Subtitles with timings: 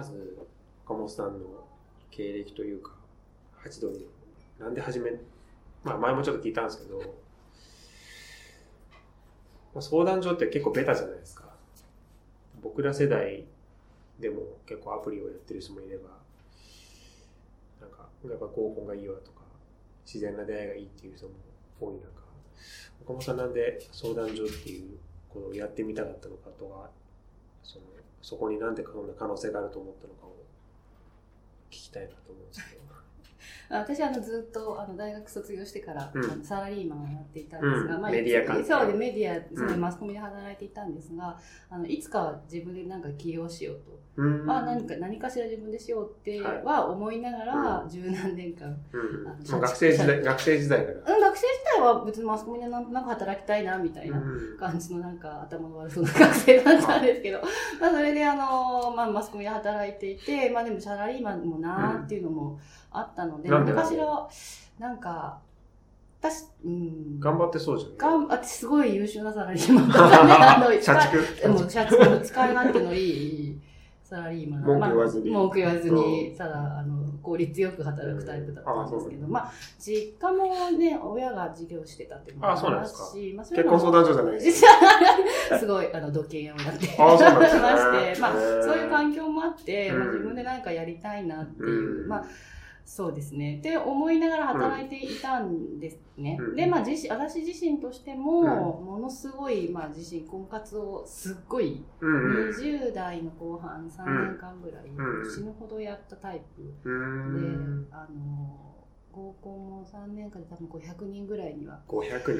[0.00, 0.34] まず、
[0.86, 1.68] 岡本さんの
[2.10, 2.92] 経歴というか、
[3.54, 3.98] ハチドリ
[4.58, 5.10] を、なんで始め、
[5.84, 7.00] まあ前もちょっと聞いたんですけど、
[9.74, 11.44] まあ、相談所って結構ベタじゃないですか。
[12.62, 13.44] 僕ら世代
[14.18, 16.08] でも結構アプリをやってる人もいれば、
[17.82, 19.42] なんか、やっぱ合コンがいいわとか、
[20.06, 21.34] 自然な出会いがいいっていう人も
[21.78, 22.06] 多い中、
[23.02, 24.96] 岡本さんなんで相談所っていう
[25.28, 26.88] ことをやってみたかったのかとか、
[27.62, 27.84] その
[28.22, 30.36] そこになんでこんな可能性があると思ったのかを
[31.70, 32.80] 聞きたいなと思うんですけど。
[33.70, 36.44] 私あのずっとあの大学卒業してから、うん。
[36.44, 38.02] サラリーマンをやっていたんですが、うん。
[38.02, 38.64] まあ、メディア関係。
[38.64, 44.46] そうでメディア、そううんマスコミで働いていたんですがあのいつかは自分で何か起業しようと、うん。
[44.46, 49.60] まあ、何か何かしら自分でしようっては思いながら、う十何年間、うん。
[49.60, 51.14] 学生時代、学生時代から。
[51.16, 54.56] うん、学生時代は別にマスコミでなんとなく働きたいなみたいなうん。
[54.58, 57.40] 感じのなんか頭の悪そうな学生だったんですけど、
[57.80, 62.58] まあそれであの、まあマスコミで働いていて、まあでもサラリーマンもなーっていうのも
[62.90, 64.28] あったので、なんしら、
[64.78, 65.40] なんか、
[66.22, 67.18] 私、うん。
[67.20, 67.96] 頑張ってそうじゃん。
[67.96, 70.32] がん私すごい優秀なサラリーマンだね。
[70.38, 71.40] あの、 社畜。
[71.40, 73.60] でも社畜の使い勝手のいい
[74.02, 74.62] サラリーマン。
[74.62, 75.30] 文句言わずに。
[75.30, 76.36] まあ文句言わずに、う。
[76.36, 84.64] ただ、あの、効率よく働くタイプだったんですけど、うんまあ、実家もね、親が事業してたっていうのもあそうなんまですし、まあ、それも結婚相談所じゃないです
[85.58, 86.86] すごい、あの、土建屋をやって。
[86.98, 90.06] まして、まあ、そういう環境もあって、まあ、うん。
[90.08, 92.08] 自分で何かやりたいなっていう、うん。
[92.08, 92.24] まあ、
[92.92, 93.58] そうですね。
[93.58, 96.36] って思いながら働いていたんですね。
[96.40, 102.50] うんで、まあ、自身、私自身としても、うんものすごい、まあ、自身婚活をすっごい、うんうん。
[102.50, 107.86] 20代の後半3年間ぐらい、うん死ぬほどやったタイプで、ん。
[107.92, 108.74] あの、
[109.12, 112.32] 合コンも3年間で多分500人ぐらいには500人。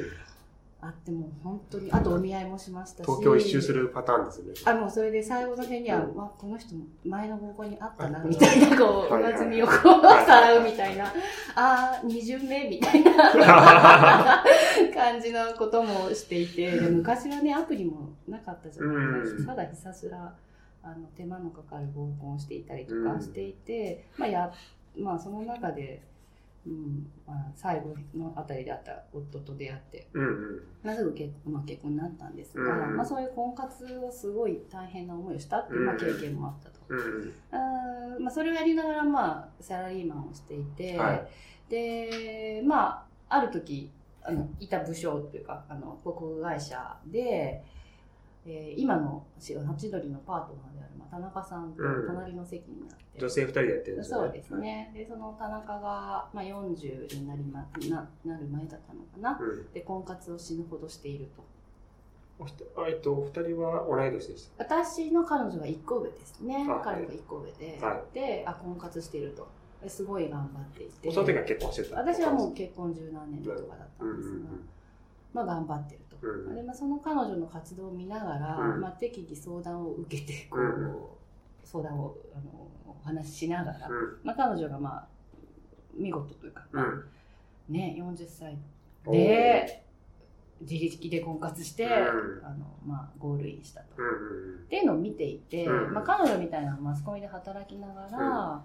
[0.83, 3.07] あっても本当に、あとお見合いもしましたし。
[3.07, 4.55] 東京一周するパターンですね。
[4.65, 9.77] あ、もうそれで最後の辺には、うんまあ、この人前の合コンにあったな、あみたいな、こう、上積みをこう、
[10.27, 11.05] さらうみたいな、
[11.55, 14.43] あー、二巡目みたいな
[14.95, 19.55] 感じのこともしていて、で昔はね、アプリもなかったじゃないですうんか。
[19.55, 20.35] ただひたすら、
[20.83, 24.53] あの、手間のかかる合コンをしていたりとうんかしていて、まあ、や、
[24.97, 26.03] まあ、その中で、
[26.67, 30.63] うん、まあ、最後のあたりであった夫と出会って、うんうん。
[30.83, 36.81] まあ、すぐ結婚,、まあ、結婚になったんですが、うんまあ、そういう婚活をすごい大変な思いをしたっていう、まあ、経験もあったと。
[36.89, 37.33] うん。
[37.51, 41.29] あーまあ、それをやりながら、まあ、サラリーマンをしていて、はい。
[41.71, 43.91] で、まあ、ある時、
[44.23, 47.65] あの、いた部署というか、あの、航空会社で、
[48.47, 54.27] えー今のしハチドリのパートナーである、まあ、田中さんとうん隣の席になって、女性2人でやってるんですよね。
[54.27, 54.91] そうですね。
[54.95, 59.39] で、その田中が、まあ、40になりま、な、なる前だったのかな。
[59.41, 59.73] うん。
[59.73, 61.43] で、婚活を死ぬほどしていると。
[62.39, 64.65] おひとえっと、お二人は同い年でした？
[64.65, 66.81] 私の彼女が1個上ですねあ。
[66.83, 69.47] 彼が1個上で、はで、あ、婚活していると。
[69.83, 71.11] ですごい頑張っていて。
[71.13, 71.97] その時は結婚してた。
[71.97, 74.51] 私はもう結婚十何年とかだったうんうんんですが、
[75.33, 76.17] まあ頑張ってると。
[76.23, 80.97] うんでまあ、その彼女の活動を見ながら、うんまあ、適宜相談を受けてこう、うん
[81.63, 84.19] 相談をあのお話ししながら、うん。
[84.25, 85.07] まあ、彼女がまあ
[85.95, 87.05] 見事というか、まあうん。
[87.69, 88.59] ね、40歳
[89.07, 89.85] で
[90.61, 91.91] 自力で婚活して、うん
[92.45, 93.87] あのまあ、ゴールインしたと。
[93.95, 98.63] っていうのを見ていて、うんまあ、彼女みたいなマスコミで働きながら、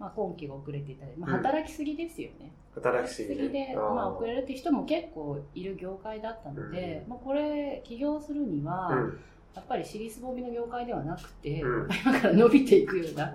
[0.00, 2.50] まあ、今期が遅れていたり、まあ、うん働きすぎですよね。
[2.74, 3.74] 働きすぎで、て。
[3.76, 9.20] まあ、遅れるって人も結構いる業界だったので、まあ、これ起業するには、うん。
[9.54, 11.88] やっぱり尻すぼみの業界ではなくて、うん。
[12.04, 13.32] 今から伸びていくような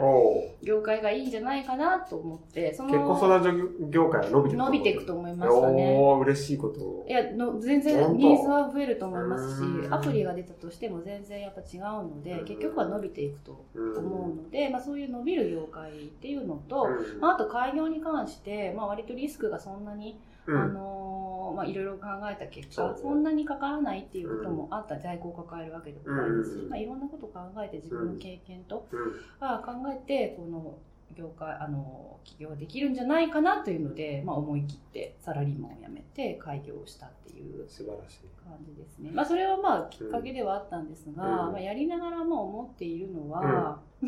[0.63, 5.97] 業界がいいんじゃないかなと思ってその結婚相談所業界は伸びていく伸びていくと思いましたね。
[5.99, 6.79] おー、嬉しいこと。
[6.79, 7.11] をい。
[7.11, 9.93] やの全然ニーズは増えると思いますしうん。
[9.93, 12.45] アプリが出たとしても全然やっぱ違うのでうん。
[12.45, 17.19] 結局は伸びていくとうん思うので、まあ、そういう伸びる業界っていうのと、うん。
[17.19, 20.17] まあ、あと開業に関して、まあ、割とリスクがそんなに、
[20.47, 20.57] うん。
[20.57, 21.14] あのー
[21.55, 28.99] まあ、いろいろ考えた結果ねそんなにかからないっていうこともあった在庫を抱えるわけでもないですし、うんまあ、いろんなことを考えて自分の経験と、うん。
[29.39, 30.78] あ考えてこの
[31.16, 38.35] 業界あの起業できるんじゃないかなというので、まあ、思い切ってサラリーマンを辞めて開業をしたっていう素晴らしい。
[38.46, 39.11] 感じですね。
[39.11, 41.52] まあそれはまあきっかけではあったんですが、うん。
[41.53, 43.79] まあ、やりながらまあ思っているのは、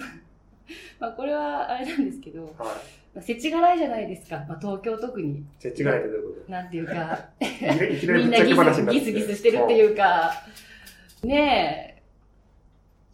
[1.00, 2.54] まあこれはあれなんですけど、はい。
[2.58, 2.68] ま
[3.18, 5.44] あ、世知辛いじゃないですか、まあ、東京特に。
[5.60, 10.32] せちがいってどういうこなんていうか、みんなギスギスギスしてるっていうか、
[11.24, 12.04] ねえ、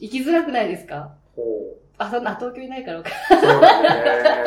[0.02, 1.16] 生きづらくないですか？
[1.36, 1.44] ほ
[1.98, 3.12] あ、そんな、東京いないからわか。
[3.30, 3.82] そうだ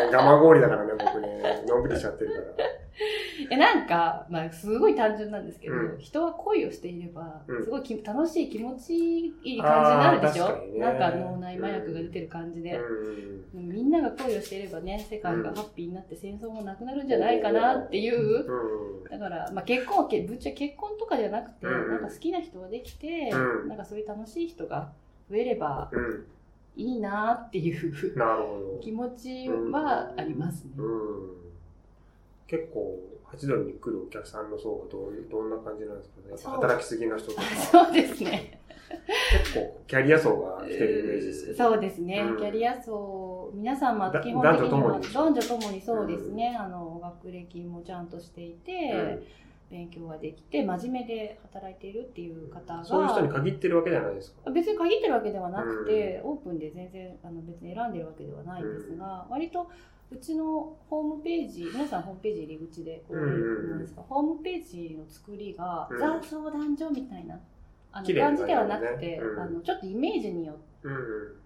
[0.07, 0.11] ね。
[0.13, 1.63] ガマ氷だからね、僕ね。
[1.67, 2.69] のんびりしちゃってるから。
[3.51, 5.99] えなんか、まあ、すごい単純なんですけど、うん。
[5.99, 7.65] 人は恋をしていればう、ん。
[7.65, 10.79] すごいき楽しい気持ちいい感じになるでしょ、ね。
[10.79, 12.79] なんか脳内麻薬が出てる感じで、
[13.55, 13.69] うん。
[13.69, 18.47] みんなが恋をしていればね、世界がハッピーになって戦争もなくなるんじゃないかなっていう。
[18.47, 19.11] うん。
[19.11, 21.91] だから、まあ、結婚はけぶっちゃけ結婚とかじゃなくて、うん。
[21.91, 23.69] なんか好きな人ができて、うん。
[23.69, 24.93] なんかそういう楽しい人が
[25.31, 26.27] 増えればうん。
[26.77, 28.81] いいなっていう。
[28.81, 30.73] 気持ちはありますね。
[32.47, 36.31] 結構、ハチドリに来るお客さんの層がどうどんな感じなんですかね。
[36.31, 38.61] やっぱ働きすぎの人とか、 そうですね。
[39.33, 41.57] 結構キャリア層が来てるイメージですけど。
[41.57, 42.37] そうですね、うん。
[42.37, 49.23] キャリア層、皆さん、まだあ基本的には男女ともにそうですね、あの学歴もちゃんとしていて、うん。
[49.71, 54.51] 勉強ができて、真面目で働いているっていう方が、そういう人に限ってるわけじゃないですか。
[54.51, 59.69] 別に限ってるわけではなくて、オープンで全然あの別に選んでるわけではないんですが、割と
[60.11, 67.41] うちのホームページ、 皆さんホームページ入り口でこううんうんですが、ホームページの作りが、うんザ相談所みたいな
[67.93, 69.41] あの感じではなくて、うん。
[69.41, 70.57] あのちょっとイメージによっ。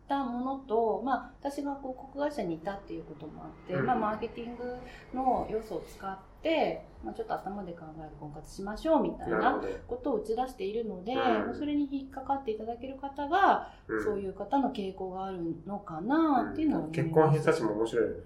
[0.08, 3.86] たものと、まあ、私が広告会社にいたっていうこともあって、うん。
[3.86, 4.76] まあ、マーケティング
[5.14, 9.62] の要素を使って、まあ、ちょっと頭で考える婚活しましょうみたいな。
[9.86, 11.54] ことを打ち出しているので、うん。
[11.54, 14.04] それに引っかかっていただける方が、うん。
[14.04, 17.02] そういう方の傾向があるのかなっていうのは思います。
[17.04, 18.24] 結婚偏差値も面白いよね。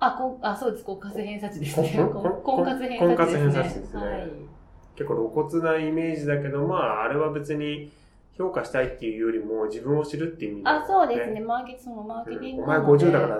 [0.00, 0.84] あこんあそうです。
[0.84, 1.90] 婚活偏差値ですね。
[2.44, 3.52] 婚活偏婚活差値ですね。
[3.52, 4.00] 偏差値ですね。
[4.00, 4.30] はい。
[4.94, 7.92] 結構露骨なイメージだけど、まあ、あれは別に
[8.36, 11.40] 評価したいっていうよりも自分を知るっていう意味あそうですね。
[11.40, 12.64] マーケそのマーケティンうん。
[12.64, 13.38] お前グなので50だから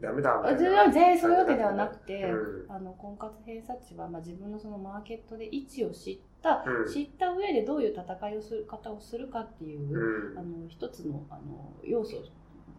[0.00, 0.58] ダメだみたいな。
[0.58, 2.72] 全然全然そういうわけではなくて、うん。
[2.72, 6.92] あの婚活偏差値は、まあ、自分のそのマーケットで位置を知った、うん。
[6.92, 10.38] 知った上でどういう戦いをする方をするかっていう、うん。
[10.38, 12.22] あの一つのあの要素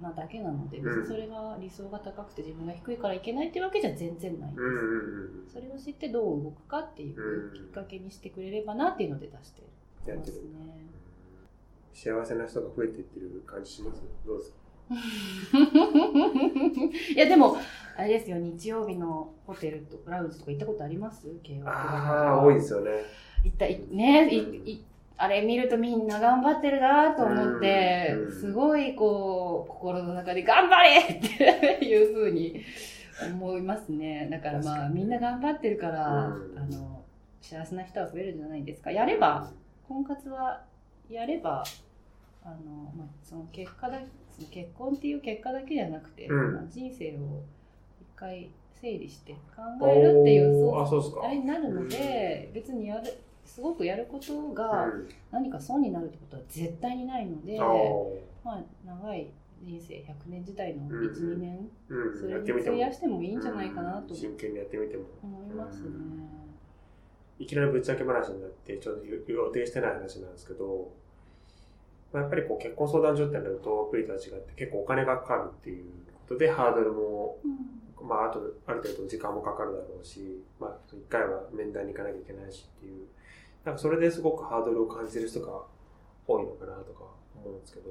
[0.02, 4.62] なだけなので、別にそれが理想が高くて自分が低いからいけないってわけじゃ全然ないんです。
[4.64, 4.82] うんうんう
[5.44, 9.62] んそれを知ってどう動くかっていうきっかけにしてくれればなっていうので出して
[10.14, 10.38] ますね。
[11.94, 14.02] 幸せな人が増えていってる感じします？
[14.26, 14.58] どうですか？
[17.16, 17.58] いやでも
[17.98, 18.38] あれですよ。
[18.38, 21.26] 日曜日のホテルとかラウンジとか行ったことあります？
[21.42, 22.92] 慶応ああ、多いですよね。
[23.46, 24.38] 行ったいねい
[24.72, 24.84] い
[25.18, 32.62] あれ見るとみんな頑張ってるなと思って、うんすごいこう心の中で頑張れっていうふうに
[33.34, 34.28] 思いますね。
[34.30, 36.58] だからまあみんな頑張ってるから、うん。
[36.58, 37.04] あの
[37.42, 38.92] 幸せな人は増えるんじゃないですか。
[38.92, 39.50] やれば
[39.88, 40.64] 婚活は
[41.10, 41.64] やれば
[42.44, 44.00] あの、まあ、その結果だ
[44.32, 46.54] その結婚っていう結果だけじゃなくて、うん。
[46.56, 47.42] まあ人生を
[48.02, 48.50] 一回
[48.82, 50.52] 整理して考えるっていう
[50.86, 51.24] そう。
[51.24, 53.14] あれになるので、別にやる
[53.46, 55.10] すごくやることがうん。
[55.32, 57.60] 何か損になるってことは絶対にないので、
[58.44, 59.32] まあ、長い
[59.62, 62.16] 人生100年時代のうん12年うん。
[62.16, 62.76] それにやってみても。
[62.76, 64.16] 費やしてもいいんじゃないかなとうん。
[64.16, 65.06] 真剣にやってみても。
[65.24, 65.90] 思いますね。
[67.38, 70.90] いきなりぶっちゃけ話になって、ちょっと予定してない話なんですけど、
[72.14, 78.08] まあやっぱりこう結婚相談所ってなると、アプリとは違って結構お金がかかるっていうことで、ハードルも、うん。
[78.08, 83.08] まああと、ある程度時間もかかるだろうし、まあ一回は面談に行かなきゃいけないしっていう、
[83.66, 85.64] なんかそれですごくハードルを感じる人が
[86.28, 87.90] 多いのかなとか思うんですけど、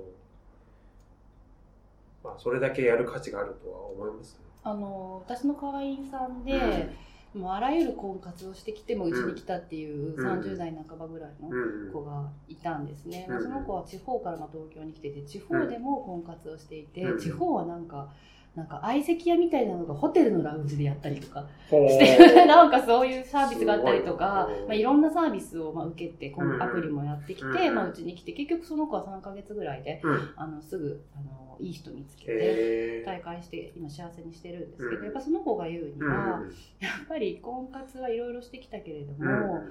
[2.22, 4.38] まあそれだけやる価値があるとは思いますね。
[4.62, 6.88] あの私の会員さんで、
[7.34, 10.40] もうあらゆる婚活をしてきてもうちに来たっていううん。
[10.40, 11.92] 30代半ばぐらいのうんうん。
[11.92, 13.34] 子がいたんですね、うん。
[13.34, 17.18] まあその子は地方からまあ東京に来てて地方でも婚活をしていて、うん。
[17.18, 18.08] 地方はなんか
[18.54, 21.44] なんか相席屋みたいなのがホテルのラウンジでやったりとか。
[21.68, 30.18] して なんかそういうサービスがあったりとかいまあ、いろんなサービスをまあ受けてこうんのアプリもやってきて、うんまあ、うちに来て結局その子は3ヶ月ぐらいでうん。
[30.36, 33.02] あのすぐあのいい人見つけて。
[33.04, 35.04] 大会して今幸せにしてるんですけど、うん。
[35.06, 36.42] やっぱその子が言うにうんは、
[36.80, 39.26] やっぱり婚活はいろいろしてきたけれどうん。
[39.26, 39.62] も、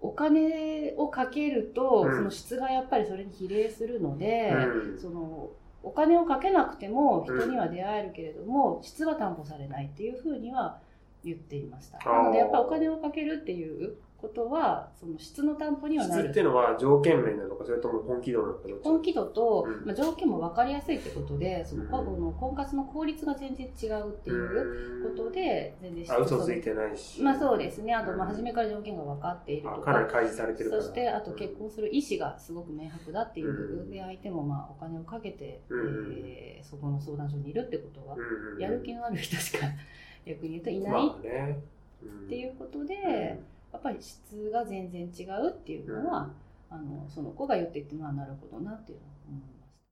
[0.00, 2.14] お金をかけると、うん。
[2.16, 4.98] その質がやっぱりそれに比例するので、うん。
[4.98, 5.50] その
[5.86, 10.78] お金をかけなくても人には出会えるけれども、質は担保されないっていうふうには
[11.24, 11.98] 言っていました。
[11.98, 16.24] なのでやっぱお金をかけるっていうことはその質の担保にはなる。
[16.24, 19.86] 質っていうのは条件面なのか、それとも本気度なのか本気度と、うん。
[19.86, 27.22] まあ、条件も分かりやすいってことでその、うんこの婚活の効率が全然違うっていうことで全然質あ、嘘ついてないし。
[27.22, 27.94] まあそうですね。
[27.94, 28.32] あとまあうん。
[28.32, 30.70] 初めから条件が分かっているとあかなりか開示されてる。
[30.70, 36.12] そしてあと結婚する意思がすごく明白だっていう、うんで相手もまあお金をかけて、うん。
[36.24, 38.16] えーそこの相談所にいるってことは、
[38.58, 39.66] やる気のある人しか
[40.26, 41.08] 逆に言うといない。
[41.08, 46.30] っていうことで、うんやっぱり質が全然違うっていうのは、
[46.70, 49.04] あのその子が言っていてまあなるほどなっていうの